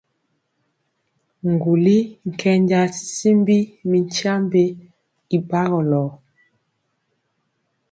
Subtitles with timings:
[1.51, 1.97] Ŋguli
[2.29, 3.57] nkenja tyityimbi
[3.89, 4.63] mi tyiambe
[5.35, 6.03] y bagɔlo.